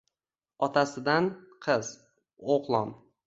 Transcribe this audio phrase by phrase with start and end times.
[0.67, 1.27] Otasidan—
[1.67, 1.91] qiz,
[2.57, 2.95] o’g’lon